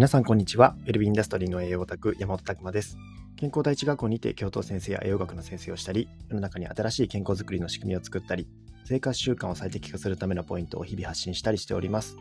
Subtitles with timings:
[0.00, 0.76] 皆さんこんにちは。
[0.86, 2.96] ウェルビーインダストリーの栄養オタク山本拓馬です。
[3.36, 8.48] 健康第一学校にて教頭先生や栄養学の先生をしたり、世の中に新しい健康づくりの仕組みを作ったり、
[8.86, 12.16] 生活習慣を最適化するためのポイントを日々発信したりしております。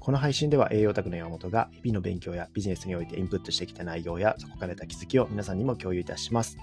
[0.00, 6.56] この配信では栄養オタクの山本が日々の勉強やビジネスにおいてインプットしてきた内容やそこから得た気づきを皆さんにも共有いたします。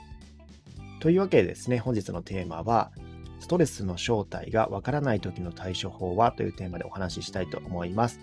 [1.01, 2.91] というわけでですね、本日のテーマは、
[3.39, 8.19] ストレスの正体がわからない時の対処法はというテーマでお話ししたいと思います。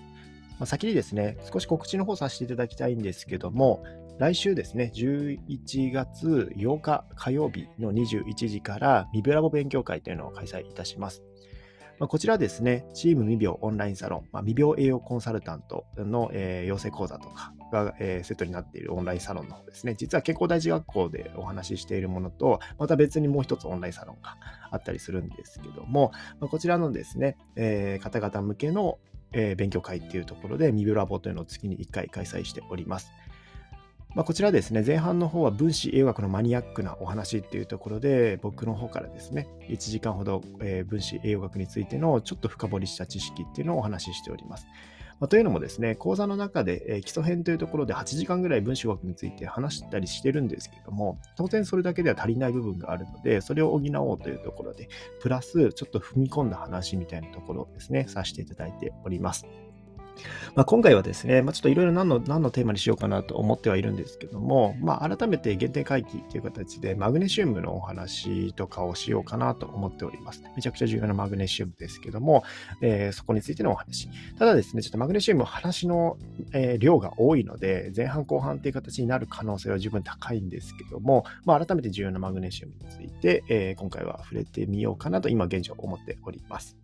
[0.63, 3.83] まあ、先にですね、少し告知の方させていただきたいんですけども、
[4.21, 11.25] 来週ですね、11月8日火曜日の21時からミビラボ勉強会というのを開催いたします。
[11.99, 24.37] まあ、こちらですね、チーム未病オンラインサロン、まあ、未病栄養コンサルタントの、えー、養成講座とかが、えー、セットになっているオンラインサロンの方ですね、実は健康第一学校でお話ししているものと、また別にもう一つオンラインサロンが
[24.71, 29.01] あったりするんですけども、まあ、こちらのですね、えー、方々向けの
[29.33, 33.13] えー、勉強会っていうところで、ミブラボというのを月に1回開催しております。
[34.15, 44.67] まあ、こちらですね、前半の方は分子栄養学のマニアックなお話っていうところで、僕の方からですね、1時間ほど、えー、分子栄養学についてのちょっと深掘りした知識っていうのをお話ししております。
[45.23, 54.89] まあ、というのもですね、講座の中で、えー、基礎編というところで8時間ぐらい文章学について話したりしてるんですけども、当然それだけでは足りない部分があるので、それを補おうというところで、
[55.21, 59.47] プラスちょっと踏み込んだ話みたいなところをですね、させていただいております。
[60.55, 70.43] まあ、今回はですね、まあ、ちょっといろいろ何の何のテーマにしようかなと思ってはいるんですけども、まあ、改めて原点回帰という形でマグネシウムのお話とかをしようかなと思っております。
[70.57, 72.45] めちゃくちゃ重要なマグネシウムですけども、
[72.81, 74.09] えー、そこについてのお話。
[74.39, 76.19] ただですね、ちょっとマグネシウム話の、
[76.53, 86.77] えー、量が多いので、前半後半という形になる可能性は十分高いんですけども、まあ、改めて重要なマグネシウムについて、えー、今回は触れてみようかなと今現状思っております。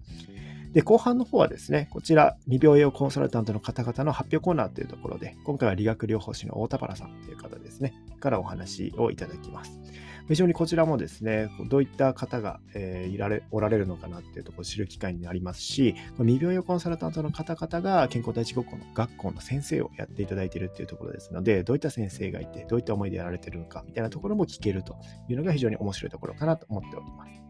[0.72, 9.80] で、後半の方はですね、こちら、未病栄養コンサルタントの方々の発表コーナーというところで、今回は理学療法士の大田原さんという方ですね、からお話をいただきます。
[10.28, 24.96] 非常にこちらもですね、どういった方が、えー、いられおられるのかなっていうところを知る機会になりますし、未病用コンサルタントの方々が健康第一学校の学校の先生をやっていただいているっていうところですので、どういった先生がいて、どういった思いでやられているのかみたいなところも聞けると
[25.30, 27.47] いうのが非常に面白いところかなと思っております。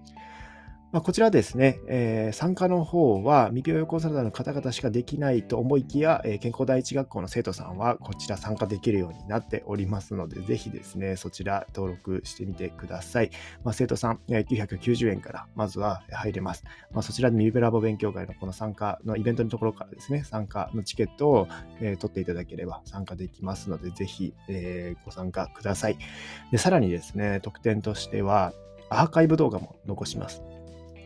[0.91, 13.31] まあ、こちらですね、えー、参加の方は未病予コンサルタントの方々しかできないと思いきや、えー、健康第一学校の生徒さんはこちら参加できるようになっておりますので、ぜひですね、そちら登録してみてください。
[13.65, 16.65] まあ、生徒さん、えー、990円からまずは入れます。
[16.91, 21.49] まあ、そちらでミビラボ勉強会のこの参加のイベントのところからですね、参加のチケットを、
[21.83, 25.99] えー、取っていただければ参加できますので、ぜひ、えー、ご参加ください。
[26.51, 28.55] で、さらにですね、特典としては、
[28.89, 30.41] アーカイブ動画も残します。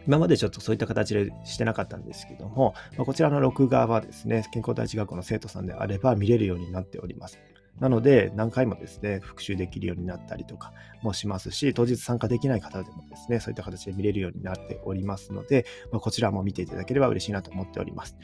[0.06, 7.38] 今までちょっとそういった形でしてなかったんですけども、ま、こちらの録画はですね、健康第一学校の生徒さんであれば見れるようになっております。
[7.80, 10.72] なので、何回もですね、復習できるようになったりとか
[11.02, 18.16] もしますし、当日参加できない方でもですね、そういった形で見れるようになっておりますので、まあ、こちらも見ていただければ嬉しいなと思っております。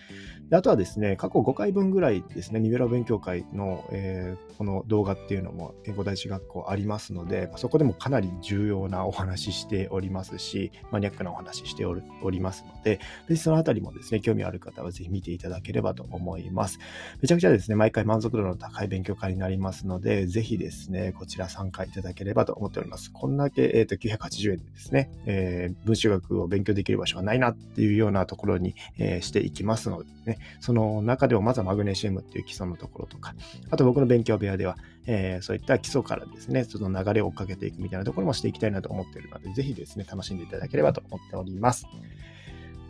[0.49, 12.99] であとはですね、過去5回分ぐらいですね、ニベラ勉強会の、えー、この動画っていうのも健康第一学校ありますので、そこでもかなり重要なお話しておりますし、マニアックなお話ししておりますので、
[13.29, 16.79] ぜひそのあたりもですね、興味ある方はぜひ見ていただければと思います。
[17.21, 23.13] めちゃくちゃですね、毎回満足度の高い勉強会になりますので、ぜひですね、こちら参加いただければと思っております。
[23.13, 33.35] こんだけ、えーと、980円でですね、えー、文章学を勉強できる場所はないなっていうようなところに、えー、していきますのでね、その中でもまずはマグネシウムっていう基礎のところとか、
[33.71, 41.87] あと僕の勉強部屋では、えー、そういった基礎からですね、その流れを追っかけていくみたいなところもしていきたいなと思っているので、ぜひですね、楽しんでいただければと思っております。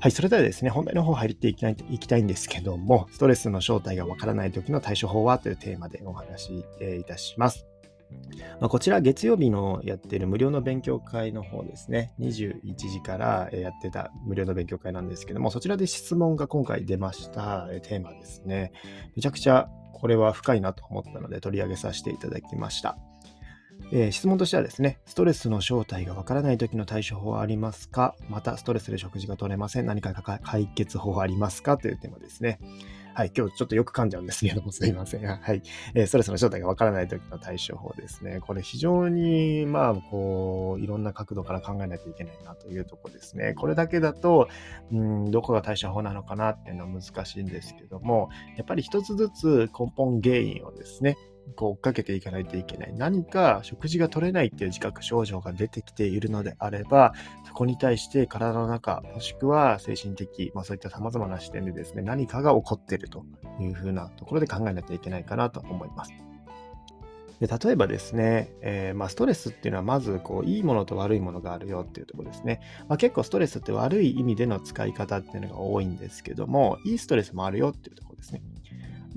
[0.01, 6.65] はい、それではですね、本題の方入っていきたいいきたいんですけども、ストレスの正体がわからない時の対処法はというテーマでお話し、
[7.01, 7.67] いたします。
[8.61, 18.71] まあ、こちら月曜日のやってる無料の勉強会の方ですね、21時からやってた無料の勉強会なんですけども、そちらで質問が今回出ましたテーマですね。
[19.17, 22.97] めちゃくちゃこれは深いなと思ったので取り上げさせていただきました。
[23.91, 28.15] えー、質問としてはですね、ストレスの正体がわからない時の対処法はありますか？
[28.29, 29.87] また、ストレスで食事が取れません。
[29.87, 30.13] 何か
[30.43, 31.79] 解決法はありますか？
[31.79, 32.61] というテーマですね。
[33.15, 35.27] はい、今日ちょっとよく噛んじゃうんですけども、すいません。
[35.27, 35.63] はい。
[35.95, 38.39] えー、ストレスの正体がわからない時の対処法ですね。
[38.39, 43.55] これ非常に、まあ、こう、いろんな角度から考えないといけないなというところですね。
[43.55, 44.49] これだけだと、
[44.93, 51.17] うん、どこが対処法なのかなっていうのは難しいんですけども、やっぱり一つずつ根本原因をですね、
[51.57, 52.93] こう追っかけていかないといけない。
[52.95, 57.13] 何か食事が取れないっていう自覚症状が出てきているのであれば、
[57.47, 63.25] そこに対して体の中、もしくは精神的、まあそういった様々な視点でですね、何かが起こっていると
[63.61, 66.13] いうふうなところで考えなきゃいけないかなと思います。
[67.41, 72.61] で例えばですね、えー、まあ、ストレスっていうのはまずこういいものと悪いものがあるよっていうところですね。
[72.89, 78.43] まあ、結構ストレスって悪い意味での使い方っていうのが多いんですけども、いいストレスもあるよっていうところですね。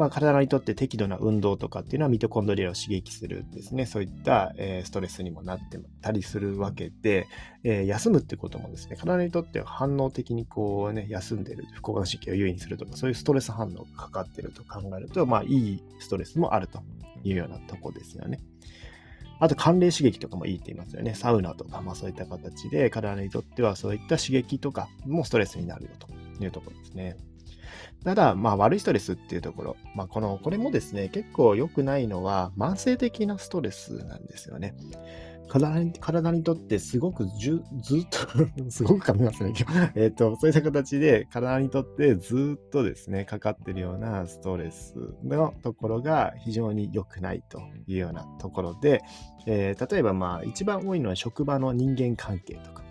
[0.02, 7.28] まあ、体にとって適度な運動とかっていうのはミトコンドリアを刺激するですね、そういった、え、ストレスにもなってたりするわけで、
[7.64, 16.82] え、休むってこともですね、体にとっては反応的にこうね、休んでる、副交感神経を優位にするとか、そういうストレス反応がかかってると考えると、まあいいストレスもあると
[17.24, 18.40] いうようなとこですよね。
[19.40, 21.14] あと、寒冷刺激とかもいいって言いますよね。
[21.14, 26.08] サウナとか、まあそういった形で、体にとってはそういった刺激とかもストレスになるよと
[26.44, 27.18] いうところですね。
[28.04, 34.74] ただ、まあ、悪いストレスっていうところ、まあ、この、これもですね、結構良くないのは、慢性的なストレスなんですよね。
[35.52, 38.20] 体に体にとってすごくじゅずっと
[38.72, 39.92] すごく噛みますね、今日。
[39.96, 44.96] えっ、と、そういった形で体にとってずっとですね、かかってるようなストレス
[45.26, 49.02] のところが非常に良くないというようなところで、
[49.46, 52.82] えー、例えばまあ一番多いのは職場の人間関係とか、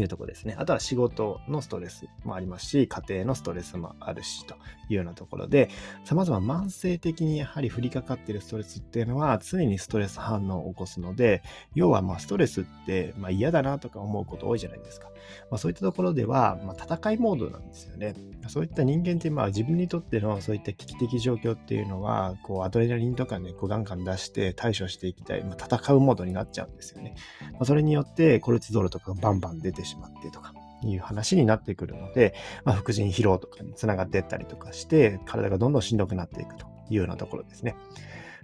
[0.00, 0.54] いうとこですね。
[0.58, 4.58] あとは仕事のストレスもありますし、家庭のストレスもあるし、とい
[4.90, 5.70] うようなところで、
[6.04, 11.42] 様々慢性的にやはり降りかかっているストレスっていうのは常にストレス反応を起こすので、
[11.74, 15.08] 要はまストレスってま嫌だなとか思うこと多いじゃないですか。
[15.50, 18.14] まあ、そういったところでは、ま、戦いモードなんですよね。
[18.48, 27.14] そういった人間ってまあ自分にとってのそういった危機的状況っていうのは、こうアドレナリンとかね、こうガンガン出して対処していきたい、まあ、戦うモードになっちゃうんですよね。
[27.52, 30.52] まあ、それによってコルチゾールとかバンバン出てしまってとか、
[30.82, 37.74] いう話になってくるので、まあ、副腎疲労とかにつながっていったりとかして、体がどんどんしんどくなっていくというようなところですね。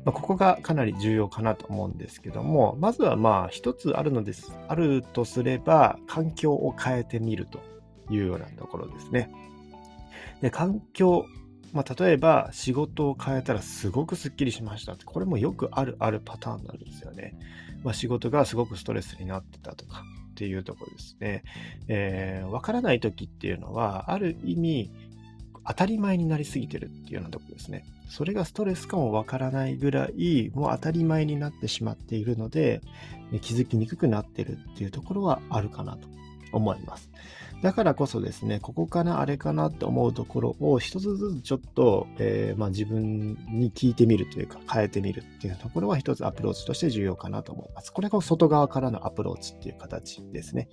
[0.05, 4.52] まあ、ここがかなり重要かなと思うんですけども、まずはまあ一つあるのです。
[4.69, 7.61] あるとすれば、環境を変えてみると
[8.11, 9.31] いうようなところですね。
[10.41, 11.26] で、環境、
[11.73, 17.37] まあ、例えば仕事を変えたらすごくスッキリしましたって、これもよくあるあるパターンなんですよね。
[17.82, 21.44] まあ、仕事がすごくストレスになってたとかっていうところですね。
[21.86, 24.90] えー、わからない時っていうのは、ある意味、
[25.66, 27.84] 当たり前になりすぎてるっていうようなところですね。
[28.10, 32.81] それがストレスかもわからないぐらい、もう当たり前になってしまっているので、
[33.40, 36.08] 気づきにくくなってるっていうところはあるかなと
[36.52, 37.08] 思います。
[37.62, 47.92] だからこそですね、ここかな、あれかなって思うところを一つずつちょっと、えー、まあ、自分に聞いてみるというか、変えてみるっていうところは一つアプローチとして重要かなと思います。
[47.92, 50.68] これが外側からのアプローチっていう形ですね。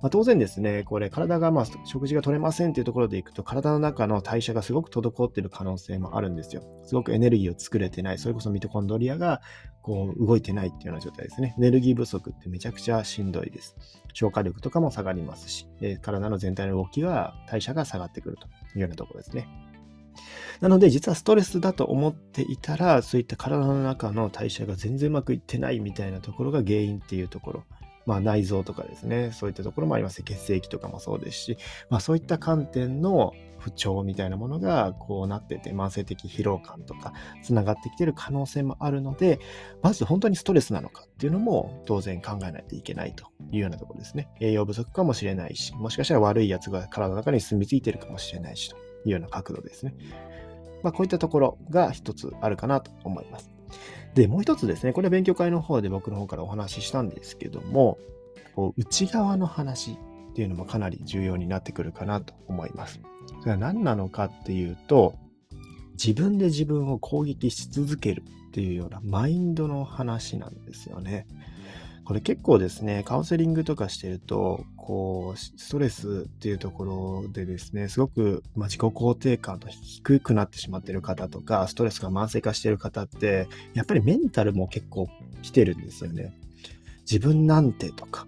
[0.00, 6.62] まあ、当然ですね、これ体がまあ食事が取れませんっていうところでいくと、体の中の代謝がすごく滞っている可能性もあるんですよ。
[6.84, 9.40] すごくエネルギーを作れてない、それこそミトコンドリアが
[9.88, 11.54] こう動いてないっていうような状態ですね。
[11.56, 13.74] エネルギー不足ってめちゃくちゃしんどいです。
[14.12, 19.48] 消化力とかも下がりますし、え体の全体の動きが、代謝が下がってくるというようなところですね。
[20.60, 27.64] なので、実はストレスだと思っていたら、そういった体の中の代謝が全然うまくいってないみたいなところが原因っていうところ。
[28.04, 30.22] まあ、内臓とかですね、そういったところもあります。
[30.22, 31.58] 血液とかもそうですし、
[31.88, 37.12] まあ、そういった観点の不調みたいなものがこうなってて、慢性的疲労感とか
[37.42, 39.40] つながってきてる可能性もあるので、
[39.82, 44.28] まず本当にストレスなのかっていうのも当然考えないといけないというようなところですね。
[44.40, 49.94] 栄養不足かもしれないし、もしかしたら悪いやつが体の中に住み着いてるかもしれないしというような角度ですね。
[50.82, 53.50] まあ、こういったところが一つあるかなと思います。
[54.14, 57.98] で、もう一つですね、これは勉強会の方で僕の方からお話ししたんですけども、
[58.54, 63.00] こう内側の話っていうのもかなり重要になってくるかなと思います。
[63.40, 65.14] それは何なのかっていうと、
[65.92, 71.26] 自分で自分を攻撃し続けるっていうようなマインドの話なんですよね。
[72.08, 85.10] これ結構ですね、カウンセリングとかしてると、こう、ストレスっていうところでですね、すごく、ま自己肯定感の低くなってしまってる方とか、ストレスが慢性化してる方って、やっぱりメンタルも結構
[85.42, 86.32] 来てるんですよね。
[87.00, 88.26] 自分なんてとか、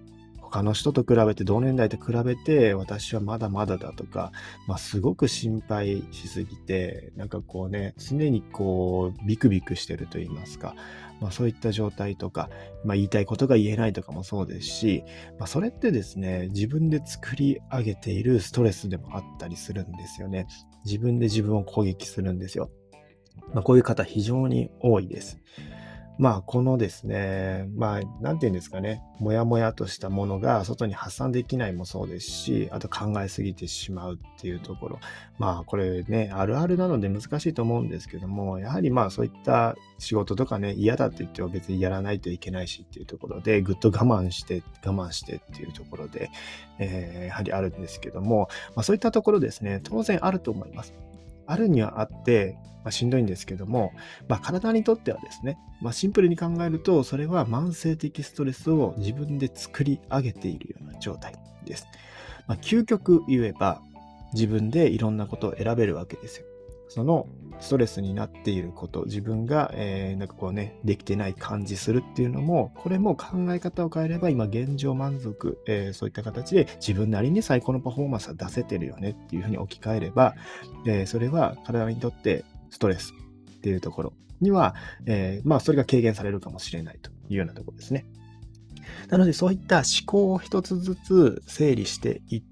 [0.51, 4.33] 他の人と比べて、同年代と比べて、私はまだまだだとか、
[4.67, 10.75] まあ、すごく心配しすぎて、なんかこうね、常にこう、ビクビクしてると言いますか、
[11.21, 12.51] まあ、そういった状態とか、
[12.85, 15.05] まあ、言いたいことが言えないとかもそうですし、
[15.39, 20.47] まあ、それってですね、自分で作り上げているストレスでもあったりするんですよね。
[20.85, 22.71] 自分で自分を攻撃するんですよ。
[23.55, 25.39] まあ、こういう方非常に多いです。
[26.21, 34.99] まあ、このですね、まあ、なんて言うんですかね、もやもやとしたものが外に発散できないもそうですし、あと考えすぎてしまうっていうところ。
[35.39, 46.31] まあ、これね、あるあるなので難しいと思うんですけども、やはりまあ、そういった仕事とかね、嫌だって言っても別にやらないといけないしっていうところで、ぐっと我慢して、我慢してっていうところで、
[46.79, 50.93] えー、やはりあるんですけども、まあ、そういったところですね、当然あると思います。
[51.51, 53.93] あるにはあって、まあ、しんどいんですけども、
[54.29, 61.87] まあ、体にとってはですね、まあ、シンプルに考えると、それは慢性的ストレスを自分で作り上げているような状態です。
[62.47, 63.83] まあ、究極言えば、
[64.33, 66.47] 自分でいろんなことを選べるわけですよ。
[66.91, 67.29] その
[67.61, 80.35] ストレスになっていること、自分が、えー、なんかこうね、できてない感じするっていうのも、これも考え方を変えれば、今現状満足、えー、そういった形で自分なりに最高のパフォーマンスは出せてるよねっていうふうに置き換えれば、
[80.85, 83.15] えー、それは体にとってストレス
[83.53, 84.75] っていうところには、
[85.07, 88.07] えまあ、それが軽減されるかもしれないというようなところですね。
[89.09, 92.43] なので、そういった思考を一つずつ整理していっ、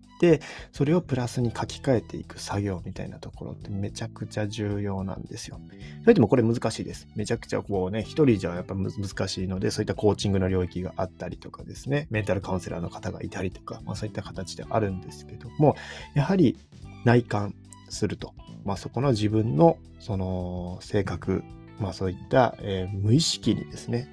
[0.72, 5.60] それをプラスに書き換えていく作業みたいなところってめちゃくちゃ重要なんですよ。
[6.02, 7.06] それでもこれ難しいです。
[7.14, 15.76] めちゃくちゃこうね、一人じゃやっぱ難しいので、そういったコーチングの領域があったりとかですね、メンタルカウンセラーの方がいたりとか、まあそういった形であるんですけども、
[16.14, 16.58] やはり
[17.04, 17.54] 内観
[17.88, 18.34] すると、
[18.64, 21.42] まあそこの自分のその性格、
[21.78, 24.08] まあそういった、えー、無意識にですね、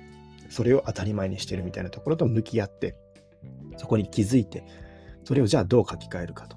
[0.50, 2.96] それを当たり前にしてるみたいなところと向き合って、
[3.78, 4.64] そこに気づいて、
[5.26, 6.56] それをじゃあどう書き換えるかと。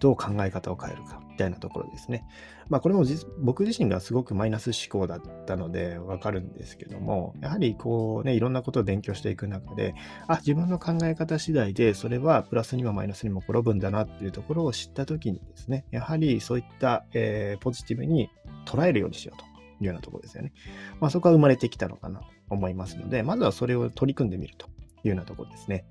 [0.00, 2.24] どう考え方を変えるかみたいなところですね。
[2.68, 3.04] まあこれも
[3.40, 9.94] 僕自身がすごくマイナス思考だったのでわかるんですけども、やはりこうね、いろんなことを勉強していく中で、
[10.28, 18.30] あ、自分の考え方次第でそれはプラスにもマイナスにも転ぶんだなっていうところを知ったときにですね、やはりそういった、えー、ポジティブに
[18.66, 19.48] 捉えるようにしようとい
[19.82, 20.52] うようなところですよね。
[21.00, 24.70] まあそこは生まれてきたのかなと思いますので、まずはそれを取り組んでみるとい
[25.06, 25.86] うようなところですね。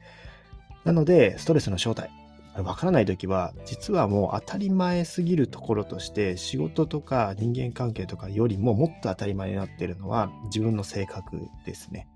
[0.87, 2.09] なので、ストレスの正体、
[2.55, 12.07] わからないときは、実はもう当たり前すぎるところとして、仕事とか人間関係とかよりももっと当たり前になっているのは自分の性格ですね。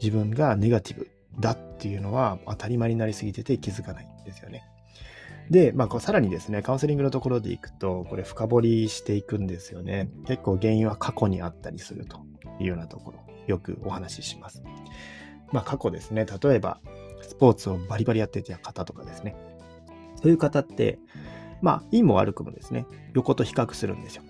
[0.00, 4.62] 自分がネガティブだっていうのは当たり前になりすぎてて気づかないんですよね。
[5.50, 10.10] で、まあ、こうさらにですね、カウンセリングのところでいくと、これ深掘りしていくんですよね。
[10.28, 12.20] 結構原因は過去にあったりすると
[12.60, 14.62] いうようなところ、よくお話しします。
[15.52, 16.80] まあ、過去ですね、例えば、
[17.28, 19.34] スポーツをバリバリやってた方とかですね。
[20.22, 20.98] そういう方って、
[21.62, 24.22] まあ、いいも悪くもですね、横と比較するんですよ。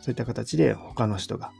[0.00, 1.52] そういった形で他の人が、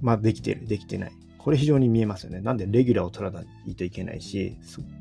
[0.00, 1.12] まあ、できてる、できてない。
[1.38, 2.40] これ非常に見えますよね。
[2.40, 4.58] なんでレギュラーを取らないといけないし、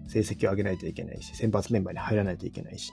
[0.08, 2.92] 成績を上げないといけないし、先発メンバーに入らないといけないし、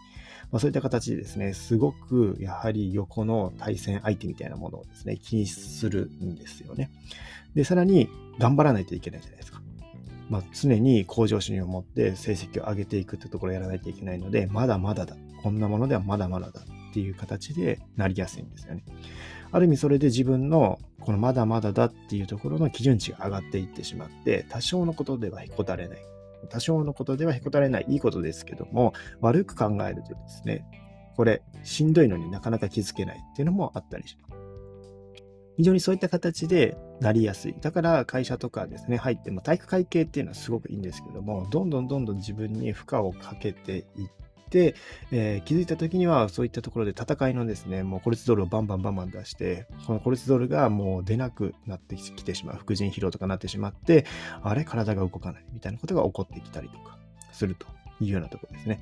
[0.51, 6.91] まあ、そういった形でですね、すごくやはり横の対戦相手みたいなものをですね、気にするんですよね。
[7.55, 9.63] で、さらに頑張らないといけないじゃないですか。
[10.31, 15.17] まあ、常に向上心を持って成績を上げていくってところをやらないといけないので、まだまだだ。
[15.43, 18.85] こんなものではまだまだだっていう形でなりやすいんですよね。
[19.53, 25.99] ある意味それで自分のこのまだまだだっていうところの基準値が上がっていってしまって、多少のことではへこたれない。
[26.49, 27.87] 多少のことではへこたれない。
[27.89, 30.65] いいことですけども、悪く考えるとですね、
[31.17, 34.34] これしんどいのになかなか気づけないっていうのもあったりします。
[35.57, 37.55] 非常にそういった形でなりやすい。
[37.61, 43.85] だから会社とかですね、入っても体育会系っていうのはすごくいいんですけども、どんどんどんどん自分に負荷をかけていっ
[44.51, 44.75] て、
[45.13, 54.07] えー、気づいた時にはそういったところで戦いのですね、もうコルチゾールをバンバンバンバン出して、このコルチゾールがもう出なくなってきてしまう、副腎疲労とかなってしまって、
[54.43, 56.99] あれ体が動かないみたいなことが起こってきたりとか
[57.33, 57.67] すると
[58.01, 58.81] いうようなところですね。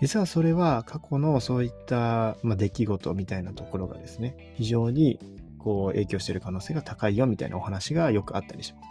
[0.00, 5.18] 実はそれは過去のそういった、まあ、出来事みたいなところがですね、非常に
[5.58, 8.88] こう影響している可能性が高いよみたいなお話がよくあったりします。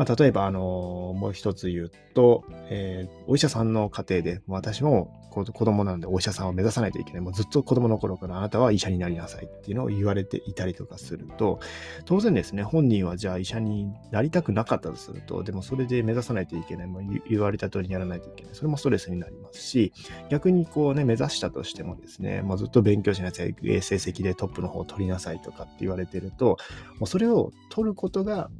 [0.00, 7.20] まあ、例えば、あの、もう一つ言うと、えー、お医者さんの家庭で、私も子供なのでお医者さんを目指さないといけない。
[7.20, 11.60] もうずっと子供の頃からあなたは医者になりなさいっていうのを言われていたりとかすると、
[12.06, 16.86] 当然ですね、本人はじゃあ医者になりたくなかったとすると、でもそれで目指さないといけない。
[16.86, 18.54] もう言われた通りにやらないといけない。
[18.54, 19.92] それもストレスになりますし、
[20.30, 23.54] 逆にこうね、目指したとしてもですね、もうずっと勉強しなさい。
[23.60, 26.56] 成績でトップの方を取りなさいとかって言われてると、
[26.98, 28.50] もうそれを取ることが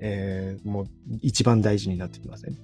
[0.00, 0.86] えー、もう
[1.22, 2.56] 一番大事になってきますね。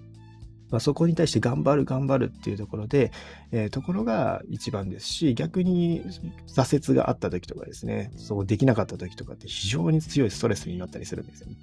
[0.70, 3.12] まあ、そこに対して頑張る頑張るっていうところで、
[3.52, 6.02] えー、ところが一番ですし、逆に
[6.48, 11.56] 挫折があった時とかですね、そうできなかった時とかって非常に強いストレスになったりするんですよね。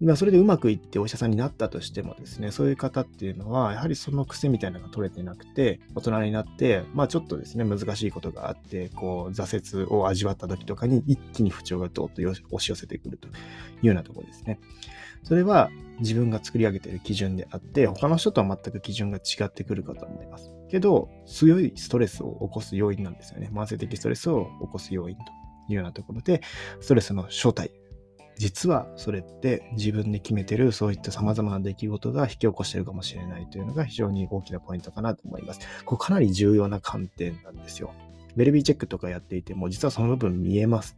[0.00, 13.30] まあ、それでうまくいってお医者さんになったとしてもですね、そういう方っていうのは、やはりその癖みたいなのが取れてなくて、大人になって、まあちょっとですね、難しいことがあって、こう、挫折を味わった時とかに一気に不調がどっと押し寄せてくるとい
[13.82, 14.58] うようなところですね。
[15.22, 20.50] それは自分が作り上げている基準であって、他の人とは全く基準が違ってくるかと思います。
[20.70, 23.50] けど、強いストレスを起こす要因なんですよね。
[23.52, 25.22] 慢性的ストレスを起こす要因と
[25.68, 26.40] いうようなところで、
[26.80, 27.70] ストレスの正体
[28.40, 35.60] 実はそれって自分で決めてるそういった様々な出来事が引き起こしてるかもしれないというのが非常に大きなポイントかなと思います。
[35.84, 37.92] これかなり重要な観点なんですよ。
[38.36, 40.96] ベルビーチェックとかやっていても実はその部分見えます。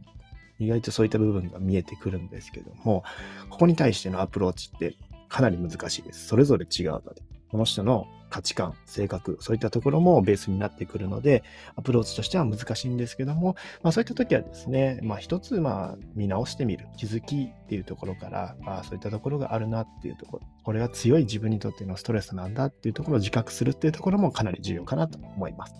[0.57, 3.03] 意外とそういった部分が見えてくるんですけども、
[3.49, 4.95] ここに対してのアプローチって
[5.27, 6.27] かなり難しいです。
[6.27, 7.21] それぞれ違うので。
[7.53, 11.43] この人の価値観、性格、そういったところもベースになってくるので、
[11.75, 25.75] アプローチとしては難しいんですけども、まあそういった時はですね、まあ一つまあ見直してみる、気づきっていうところから、まあそういったところがあるなっていうところ、これが強い自分にとってのストレスなんだっていうところを自覚するっていうところもかなり重要かなと思います。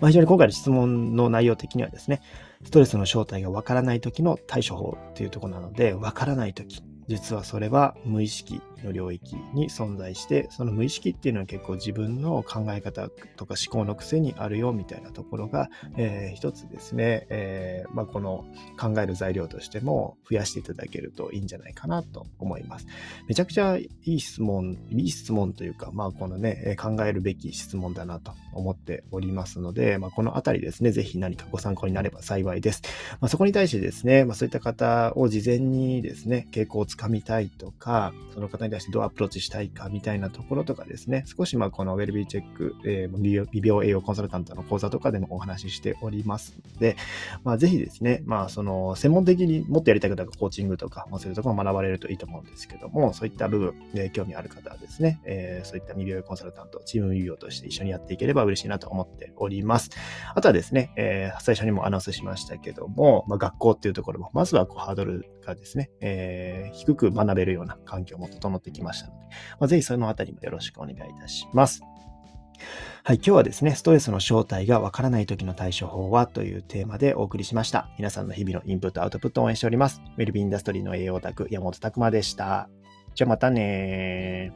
[0.00, 2.22] まあ、非常に今回の質問の内容的にはですね、
[2.64, 18.44] ストレスの正体がわからない時の対処法っていうところなので、わからない時、実はそれは無意識の領域に存在して、その無意識っていうのは結構自分の考え方とか思考の癖にあるよみたいなところが、えー、一つですね、えー、まあ、この
[18.78, 22.86] 考える材料としても増やしていただけるといいんじゃないかなと思います。
[23.28, 32.82] めちゃくちゃいい質問、いい質問というか、まあ、このね、考えるべき質問だなと思っておりますので、まあ、このあたりですね、ぜひ何かご参考になれば幸いです。
[33.20, 46.96] まあ、そこに対してですね、まあ、そういった方を事前にですね、傾向をつかみたいとか、その方に対してどうアプローチしたいかみたいなところとかですね、少しまあこのウェルビーチェック、えー、微病栄養コンサルタントの講座とかでもお話ししておりますので、
[47.44, 59.90] まあぜひですね、まあその専門的にもっとやりたい方がコーチングとか、そういうところを学ばれるといいと思うんですけども、そういった部分で興味ある方はですね、えー、そういった未病コンサルタント、チーム未病として一緒にやっていければ嬉しいなと思っております。
[60.34, 69.26] あとはですね、えー、最初にもアナウンスしましたけども、まあ、学校っていうところも、まずはこうハードルがですね、えー、低く学べるような環境も整ってきましたので、
[69.58, 71.82] まあ、ぜひそのあたりもよろしくお願いいたします。
[73.02, 77.88] はい、今日はですね、ストレスの正体がわからない時の対処法はというテーマでお送りしました。
[77.98, 80.00] 皆さんの日々のインプット、アウトプットを応援しております。
[80.16, 82.70] ウェルビーインダストリーの栄養オタク、山本拓馬でした。
[83.14, 84.52] じゃあまたね